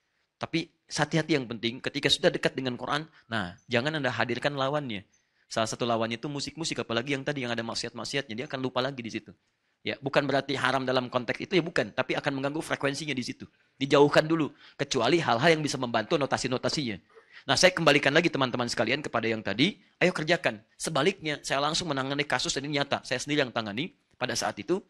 Tapi 0.46 0.70
hati-hati 0.86 1.42
yang 1.42 1.50
penting 1.50 1.82
ketika 1.82 2.06
sudah 2.06 2.30
dekat 2.30 2.54
dengan 2.54 2.78
Quran, 2.78 3.10
nah 3.26 3.58
jangan 3.66 3.98
Anda 3.98 4.14
hadirkan 4.14 4.54
lawannya. 4.54 5.02
Salah 5.50 5.66
satu 5.66 5.90
lawannya 5.90 6.22
itu 6.22 6.30
musik-musik 6.30 6.86
apalagi 6.86 7.18
yang 7.18 7.26
tadi 7.26 7.42
yang 7.42 7.50
ada 7.50 7.66
maksiat-maksiatnya, 7.66 8.38
dia 8.38 8.46
akan 8.46 8.62
lupa 8.62 8.78
lagi 8.78 9.02
di 9.02 9.10
situ. 9.10 9.34
Ya, 9.82 9.98
bukan 9.98 10.26
berarti 10.30 10.54
haram 10.54 10.86
dalam 10.86 11.10
konteks 11.10 11.42
itu 11.42 11.58
ya 11.58 11.66
bukan, 11.66 11.90
tapi 11.98 12.14
akan 12.14 12.38
mengganggu 12.38 12.62
frekuensinya 12.62 13.18
di 13.18 13.26
situ. 13.26 13.50
Dijauhkan 13.78 14.30
dulu, 14.30 14.54
kecuali 14.78 15.18
hal-hal 15.18 15.58
yang 15.58 15.66
bisa 15.66 15.82
membantu 15.82 16.18
notasi-notasinya. 16.22 17.02
Nah, 17.50 17.58
saya 17.58 17.74
kembalikan 17.74 18.14
lagi 18.14 18.30
teman-teman 18.30 18.70
sekalian 18.70 19.02
kepada 19.02 19.26
yang 19.26 19.42
tadi, 19.42 19.82
ayo 20.02 20.14
kerjakan. 20.14 20.62
Sebaliknya, 20.78 21.42
saya 21.42 21.62
langsung 21.62 21.90
menangani 21.90 22.26
kasus 22.26 22.54
dan 22.54 22.70
ini 22.70 22.82
nyata. 22.82 23.02
Saya 23.02 23.18
sendiri 23.22 23.46
yang 23.46 23.54
tangani 23.54 23.94
pada 24.18 24.38
saat 24.38 24.58
itu. 24.62 24.82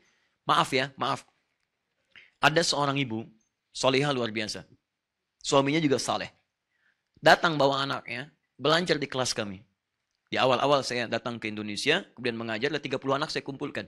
Maaf 0.47 0.71
ya, 0.75 0.91
maaf. 0.99 1.23
Ada 2.43 2.63
seorang 2.63 2.99
ibu, 2.99 3.23
solihah 3.75 4.11
luar 4.11 4.31
biasa. 4.31 4.63
Suaminya 5.45 5.77
juga 5.77 6.01
saleh. 6.01 6.33
Datang 7.21 7.53
bawa 7.53 7.85
anaknya, 7.85 8.33
belajar 8.57 8.97
di 8.97 9.05
kelas 9.05 9.29
kami. 9.37 9.61
Di 10.25 10.41
awal-awal 10.41 10.81
saya 10.81 11.05
datang 11.05 11.37
ke 11.37 11.53
Indonesia, 11.53 12.01
kemudian 12.17 12.33
mengajar, 12.33 12.73
30 12.73 12.97
anak 13.13 13.29
saya 13.29 13.45
kumpulkan. 13.45 13.85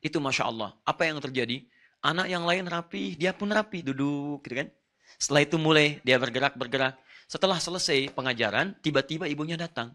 Itu 0.00 0.16
Masya 0.16 0.48
Allah. 0.48 0.72
Apa 0.88 1.04
yang 1.04 1.20
terjadi? 1.20 1.68
Anak 2.00 2.32
yang 2.32 2.48
lain 2.48 2.64
rapi, 2.64 3.20
dia 3.20 3.36
pun 3.36 3.52
rapi, 3.52 3.84
duduk 3.84 4.40
gitu 4.48 4.64
kan. 4.64 4.68
Setelah 5.20 5.44
itu 5.44 5.56
mulai 5.60 6.00
dia 6.00 6.16
bergerak-bergerak. 6.16 6.96
Setelah 7.28 7.60
selesai 7.60 8.08
pengajaran, 8.16 8.72
tiba-tiba 8.80 9.28
ibunya 9.28 9.60
datang. 9.60 9.92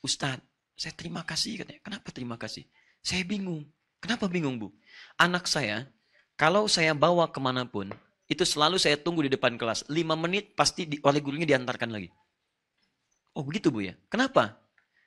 Ustadz, 0.00 0.40
saya 0.72 0.92
terima 0.96 1.20
kasih 1.20 1.64
katanya. 1.64 1.80
Kenapa 1.84 2.08
terima 2.16 2.36
kasih? 2.40 2.64
Saya 3.04 3.28
bingung. 3.28 3.68
Kenapa 4.00 4.24
bingung 4.24 4.56
bu? 4.56 4.72
Anak 5.20 5.48
saya, 5.48 5.88
kalau 6.36 6.64
saya 6.64 6.96
bawa 6.96 7.28
ke 7.28 7.40
mana 7.40 7.64
pun, 7.68 7.92
itu 8.26 8.42
selalu 8.42 8.76
saya 8.76 8.98
tunggu 8.98 9.22
di 9.22 9.30
depan 9.30 9.54
kelas. 9.54 9.86
Lima 9.86 10.18
menit 10.18 10.58
pasti 10.58 10.86
di, 10.86 10.98
oleh 11.02 11.22
gurunya 11.22 11.46
diantarkan 11.46 11.90
lagi. 11.90 12.10
Oh 13.38 13.46
begitu 13.46 13.70
Bu 13.70 13.86
ya? 13.86 13.94
Kenapa? 14.10 14.58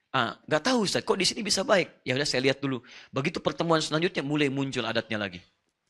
Ah, 0.10 0.42
nggak 0.50 0.64
tahu 0.66 0.90
Ustaz, 0.90 1.06
kok 1.06 1.20
di 1.20 1.26
sini 1.28 1.46
bisa 1.46 1.62
baik? 1.62 2.02
Ya 2.02 2.18
udah 2.18 2.26
saya 2.26 2.42
lihat 2.42 2.58
dulu. 2.64 2.82
Begitu 3.14 3.38
pertemuan 3.44 3.78
selanjutnya 3.78 4.26
mulai 4.26 4.50
muncul 4.50 4.82
adatnya 4.82 5.22
lagi. 5.22 5.38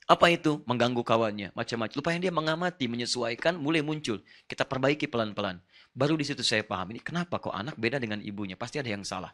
Apa 0.09 0.33
itu? 0.33 0.65
Mengganggu 0.65 1.05
kawannya, 1.05 1.53
macam-macam. 1.53 1.93
Lupa 1.93 2.09
yang 2.11 2.21
dia 2.25 2.33
mengamati, 2.33 2.89
menyesuaikan, 2.89 3.55
mulai 3.61 3.85
muncul. 3.85 4.19
Kita 4.49 4.65
perbaiki 4.65 5.05
pelan-pelan. 5.05 5.61
Baru 5.93 6.17
di 6.17 6.25
situ 6.25 6.41
saya 6.41 6.65
paham, 6.65 6.97
ini 6.97 6.99
kenapa 6.99 7.37
kok 7.37 7.53
anak 7.53 7.77
beda 7.77 8.01
dengan 8.01 8.17
ibunya? 8.19 8.57
Pasti 8.57 8.81
ada 8.81 8.89
yang 8.89 9.05
salah. 9.05 9.29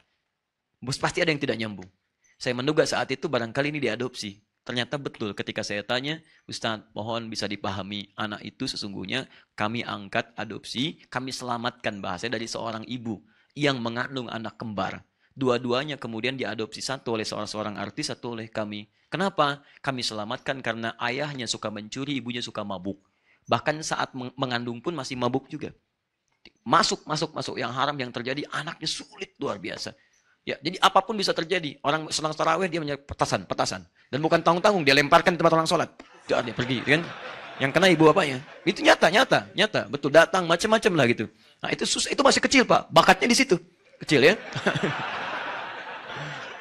Bos 0.77 0.99
pasti 0.99 1.23
ada 1.23 1.31
yang 1.31 1.39
tidak 1.39 1.57
nyambung. 1.57 1.87
Saya 2.35 2.53
menduga 2.53 2.83
saat 2.83 3.07
itu 3.09 3.31
barangkali 3.31 3.71
ini 3.71 3.79
diadopsi. 3.79 4.35
Ternyata 4.65 4.97
betul 4.97 5.37
ketika 5.37 5.61
saya 5.61 5.85
tanya, 5.85 6.25
Ustadz 6.49 6.89
mohon 6.97 7.29
bisa 7.29 7.45
dipahami 7.45 8.09
anak 8.17 8.41
itu 8.41 8.65
sesungguhnya 8.65 9.29
kami 9.53 9.85
angkat 9.85 10.33
adopsi, 10.33 11.05
kami 11.05 11.29
selamatkan 11.29 12.01
bahasa 12.01 12.25
dari 12.25 12.49
seorang 12.49 12.81
ibu 12.89 13.21
yang 13.53 13.77
mengandung 13.77 14.25
anak 14.25 14.57
kembar. 14.57 15.05
Dua-duanya 15.37 16.01
kemudian 16.01 16.33
diadopsi 16.33 16.81
satu 16.81 17.13
oleh 17.13 17.27
seorang 17.27 17.45
seorang 17.45 17.75
artis, 17.77 18.09
satu 18.09 18.33
oleh 18.33 18.49
kami. 18.49 18.89
Kenapa? 19.05 19.61
Kami 19.85 20.01
selamatkan 20.01 20.65
karena 20.65 20.97
ayahnya 20.97 21.45
suka 21.45 21.69
mencuri, 21.69 22.17
ibunya 22.17 22.41
suka 22.41 22.65
mabuk. 22.65 23.05
Bahkan 23.45 23.85
saat 23.85 24.17
mengandung 24.17 24.81
pun 24.81 24.97
masih 24.97 25.13
mabuk 25.13 25.45
juga. 25.45 25.77
Masuk, 26.65 27.05
masuk, 27.05 27.37
masuk. 27.37 27.55
Yang 27.61 27.71
haram 27.77 27.93
yang 28.01 28.09
terjadi, 28.09 28.49
anaknya 28.49 28.89
sulit 28.89 29.37
luar 29.37 29.61
biasa. 29.61 29.93
Ya, 30.45 30.61
jadi 30.61 30.77
apa 30.77 31.01
pun 31.01 31.17
bisa 31.17 31.33
terjadi. 31.33 31.81
Orang 31.81 32.05
selang 32.13 32.29
tarawih 32.37 32.69
dia 32.69 32.77
menyebut 32.77 33.09
petasan, 33.09 33.49
petasan. 33.49 33.81
Dan 34.13 34.21
bukan 34.21 34.45
tanggung-tanggung, 34.45 34.85
dia 34.85 34.93
lemparkan 34.93 35.33
tempat 35.33 35.57
orang 35.57 35.65
sholat. 35.65 35.89
Dia, 36.29 36.45
dia 36.45 36.53
pergi, 36.53 36.85
kan? 36.85 37.01
Yang 37.57 37.71
kena 37.73 37.87
ibu 37.89 38.05
bapaknya. 38.13 38.45
Itu 38.61 38.85
nyata, 38.85 39.09
nyata, 39.09 39.49
nyata. 39.57 39.89
Betul, 39.89 40.13
datang, 40.13 40.45
macam-macam 40.45 40.91
lah 41.01 41.05
gitu. 41.09 41.25
Nah, 41.65 41.73
itu 41.73 41.89
susah, 41.89 42.13
itu 42.13 42.21
masih 42.21 42.41
kecil, 42.45 42.61
Pak. 42.61 42.93
Bakatnya 42.93 43.25
di 43.25 43.37
situ. 43.37 43.57
Kecil 44.05 44.21
ya. 44.21 44.33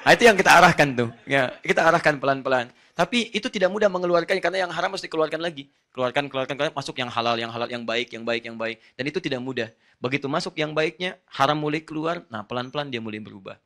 Nah, 0.05 0.13
itu 0.13 0.29
yang 0.29 0.37
kita 0.37 0.53
arahkan 0.61 0.89
tuh. 0.93 1.09
Ya, 1.25 1.49
kita 1.65 1.81
arahkan 1.81 2.21
pelan-pelan. 2.21 2.69
Tapi 2.93 3.33
itu 3.33 3.49
tidak 3.49 3.73
mudah 3.73 3.89
mengeluarkannya 3.89 4.39
karena 4.39 4.69
yang 4.69 4.71
haram 4.71 4.93
mesti 4.93 5.09
keluarkan 5.09 5.41
lagi. 5.41 5.73
Keluarkan, 5.97 6.29
keluarkan, 6.29 6.61
keluarkan, 6.61 6.77
masuk 6.77 7.01
yang 7.01 7.09
halal, 7.09 7.41
yang 7.41 7.49
halal, 7.49 7.65
yang 7.73 7.89
baik, 7.89 8.13
yang 8.13 8.21
baik, 8.21 8.45
yang 8.45 8.61
baik. 8.61 8.85
Dan 9.01 9.09
itu 9.09 9.17
tidak 9.17 9.41
mudah. 9.41 9.73
Begitu 10.05 10.29
masuk 10.29 10.61
yang 10.61 10.77
baiknya, 10.77 11.17
haram 11.33 11.57
mulai 11.57 11.81
keluar, 11.81 12.21
nah 12.29 12.45
pelan-pelan 12.45 12.93
dia 12.93 13.01
mulai 13.01 13.17
berubah. 13.17 13.57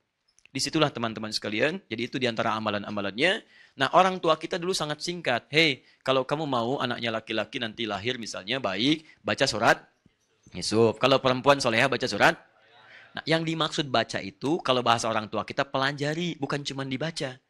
Di 0.48 0.60
situlah 0.64 0.88
teman-teman 0.88 1.28
sekalian, 1.28 1.76
jadi 1.92 2.08
itu 2.08 2.16
di 2.16 2.24
antara 2.24 2.56
amalan-amalannya. 2.56 3.44
Nah 3.76 3.92
orang 3.92 4.16
tua 4.16 4.40
kita 4.40 4.56
dulu 4.56 4.72
sangat 4.72 5.04
singkat. 5.04 5.46
Hei, 5.52 5.84
kalau 6.00 6.24
kamu 6.24 6.48
mau 6.48 6.80
anaknya 6.80 7.12
laki-laki 7.12 7.60
nanti 7.60 7.84
lahir 7.84 8.16
misalnya 8.16 8.56
baik, 8.56 9.04
baca 9.20 9.44
surat 9.44 9.76
Yusuf. 10.56 10.96
Kalau 10.96 11.20
perempuan 11.20 11.60
soleha 11.60 11.86
baca 11.86 12.08
surat 12.08 12.48
Nah, 13.18 13.24
yang 13.24 13.42
dimaksud 13.42 13.88
baca 13.88 14.20
itu 14.20 14.60
kalau 14.60 14.84
bahasa 14.84 15.08
orang 15.08 15.26
tua 15.26 15.42
kita 15.42 15.64
pelajari, 15.64 16.36
bukan 16.36 16.60
cuma 16.62 16.84
dibaca. 16.84 17.40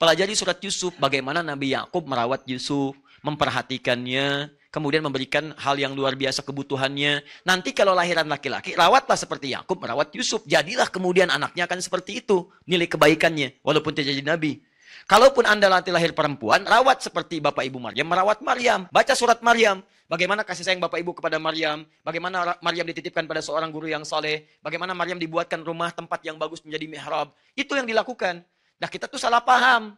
Pelajari 0.00 0.32
surat 0.32 0.56
Yusuf, 0.64 0.96
bagaimana 0.96 1.44
Nabi 1.44 1.76
Yakub 1.76 2.08
merawat 2.08 2.46
Yusuf, 2.48 2.96
memperhatikannya, 3.20 4.48
kemudian 4.70 5.02
memberikan 5.02 5.52
hal 5.58 5.76
yang 5.76 5.92
luar 5.92 6.14
biasa 6.14 6.46
kebutuhannya. 6.46 7.26
Nanti 7.44 7.74
kalau 7.74 7.92
lahiran 7.92 8.30
laki-laki, 8.30 8.78
rawatlah 8.78 9.18
seperti 9.18 9.52
Yakub 9.52 9.82
merawat 9.82 10.14
Yusuf. 10.14 10.46
Jadilah 10.46 10.88
kemudian 10.88 11.28
anaknya 11.28 11.66
akan 11.66 11.82
seperti 11.82 12.22
itu, 12.22 12.48
nilai 12.64 12.86
kebaikannya, 12.86 13.60
walaupun 13.66 13.92
tidak 13.92 14.16
jadi 14.16 14.24
nabi. 14.24 14.62
Kalaupun 15.10 15.42
Anda 15.42 15.66
nanti 15.66 15.90
lahir 15.90 16.14
perempuan, 16.14 16.62
rawat 16.62 17.02
seperti 17.02 17.42
Bapak 17.42 17.66
Ibu 17.66 17.82
Maryam, 17.82 18.06
merawat 18.06 18.46
Maryam. 18.46 18.86
Baca 18.94 19.10
surat 19.18 19.42
Maryam. 19.42 19.82
Bagaimana 20.06 20.42
kasih 20.42 20.66
sayang 20.66 20.82
Bapak 20.82 21.02
Ibu 21.02 21.18
kepada 21.18 21.38
Maryam. 21.38 21.86
Bagaimana 22.02 22.58
Maryam 22.62 22.86
dititipkan 22.86 23.30
pada 23.30 23.38
seorang 23.38 23.70
guru 23.70 23.86
yang 23.86 24.02
saleh. 24.02 24.46
Bagaimana 24.58 24.90
Maryam 24.90 25.22
dibuatkan 25.22 25.62
rumah 25.62 25.94
tempat 25.94 26.22
yang 26.26 26.34
bagus 26.34 26.62
menjadi 26.66 26.86
mihrab. 26.90 27.30
Itu 27.54 27.78
yang 27.78 27.86
dilakukan. 27.86 28.42
Nah 28.78 28.88
kita 28.90 29.06
tuh 29.06 29.22
salah 29.22 29.42
paham. 29.42 29.94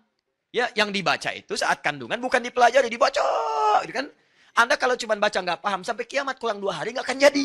Ya, 0.53 0.69
yang 0.77 0.93
dibaca 0.93 1.33
itu 1.33 1.57
saat 1.57 1.81
kandungan 1.81 2.21
bukan 2.21 2.45
dipelajari, 2.45 2.93
dibaca. 2.93 3.25
Gitu 3.89 3.97
kan? 3.97 4.13
Anda 4.53 4.77
kalau 4.77 4.95
cuma 5.01 5.17
baca 5.17 5.39
nggak 5.41 5.61
paham, 5.65 5.81
sampai 5.81 6.05
kiamat 6.05 6.37
kurang 6.37 6.61
dua 6.61 6.81
hari 6.81 6.93
nggak 6.93 7.09
akan 7.09 7.19
jadi. 7.19 7.45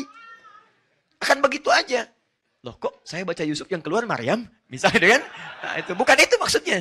Akan 1.18 1.40
begitu 1.40 1.72
aja. 1.72 2.06
Loh 2.62 2.74
kok 2.76 3.00
saya 3.06 3.24
baca 3.24 3.42
Yusuf 3.46 3.70
yang 3.70 3.80
keluar 3.80 4.04
Maryam? 4.04 4.44
Misalnya 4.68 5.18
kan? 5.18 5.22
Nah 5.64 5.74
itu, 5.80 5.92
bukan 5.96 6.16
itu 6.20 6.34
maksudnya. 6.36 6.78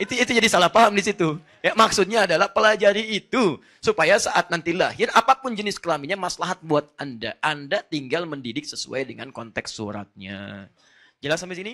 Itu 0.00 0.16
itu 0.16 0.32
jadi 0.34 0.48
salah 0.48 0.72
paham 0.72 0.96
di 0.96 1.04
situ. 1.04 1.36
Ya, 1.60 1.76
maksudnya 1.76 2.24
adalah 2.24 2.50
pelajari 2.50 3.12
itu 3.22 3.60
supaya 3.78 4.16
saat 4.16 4.48
nanti 4.48 4.72
lahir 4.72 5.12
apa 5.12 5.38
pun 5.38 5.52
jenis 5.52 5.78
kelaminnya 5.78 6.16
maslahat 6.16 6.58
buat 6.64 6.90
Anda. 6.96 7.36
Anda 7.44 7.84
tinggal 7.84 8.24
mendidik 8.24 8.64
sesuai 8.64 9.04
dengan 9.06 9.30
konteks 9.30 9.76
suratnya. 9.76 10.66
Jelas 11.22 11.38
sampai 11.38 11.60
sini? 11.60 11.72